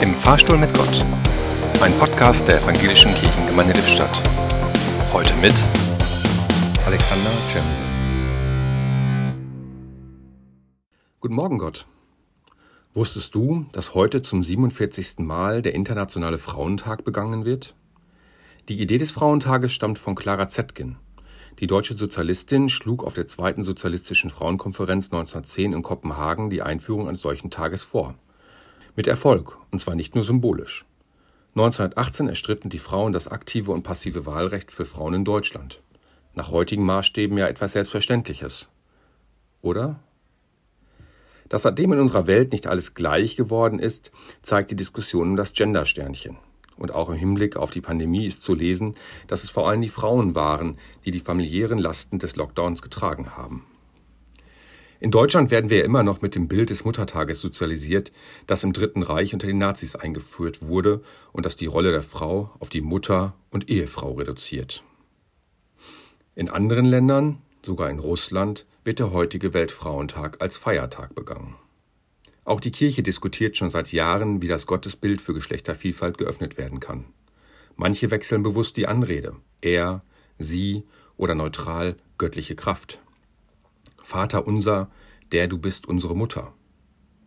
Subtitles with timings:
[0.00, 1.04] Im Fahrstuhl mit Gott.
[1.82, 4.22] Ein Podcast der Evangelischen Kirchengemeinde Lippstadt.
[5.12, 5.54] Heute mit
[6.86, 7.82] Alexander Cemse.
[11.18, 11.86] Guten Morgen, Gott.
[12.94, 15.18] Wusstest du, dass heute zum 47.
[15.18, 17.74] Mal der Internationale Frauentag begangen wird?
[18.68, 20.94] Die Idee des Frauentages stammt von Clara Zetkin.
[21.58, 27.20] Die deutsche Sozialistin schlug auf der zweiten sozialistischen Frauenkonferenz 1910 in Kopenhagen die Einführung eines
[27.20, 28.14] solchen Tages vor.
[28.98, 30.84] Mit Erfolg, und zwar nicht nur symbolisch.
[31.54, 35.80] 1918 erstritten die Frauen das aktive und passive Wahlrecht für Frauen in Deutschland.
[36.34, 38.68] Nach heutigen Maßstäben ja etwas Selbstverständliches.
[39.62, 40.00] Oder?
[41.48, 44.10] Dass seitdem in unserer Welt nicht alles gleich geworden ist,
[44.42, 46.36] zeigt die Diskussion um das Gendersternchen.
[46.76, 48.96] Und auch im Hinblick auf die Pandemie ist zu lesen,
[49.28, 53.64] dass es vor allem die Frauen waren, die die familiären Lasten des Lockdowns getragen haben.
[55.00, 58.10] In Deutschland werden wir ja immer noch mit dem Bild des Muttertages sozialisiert,
[58.46, 61.02] das im Dritten Reich unter den Nazis eingeführt wurde
[61.32, 64.82] und das die Rolle der Frau auf die Mutter und Ehefrau reduziert.
[66.34, 71.56] In anderen Ländern, sogar in Russland, wird der heutige Weltfrauentag als Feiertag begangen.
[72.44, 77.04] Auch die Kirche diskutiert schon seit Jahren, wie das Gottesbild für Geschlechtervielfalt geöffnet werden kann.
[77.76, 80.02] Manche wechseln bewusst die Anrede er,
[80.38, 80.84] sie
[81.16, 83.00] oder neutral göttliche Kraft.
[84.08, 84.88] Vater unser,
[85.32, 86.54] der du bist unsere Mutter.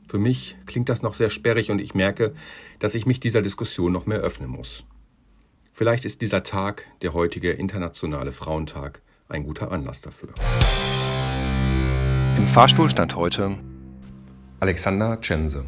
[0.07, 2.33] Für mich klingt das noch sehr sperrig und ich merke,
[2.79, 4.83] dass ich mich dieser Diskussion noch mehr öffnen muss.
[5.71, 10.29] Vielleicht ist dieser Tag, der heutige Internationale Frauentag, ein guter Anlass dafür.
[12.35, 13.59] Im Fahrstuhl stand heute
[14.59, 15.65] Alexander Czense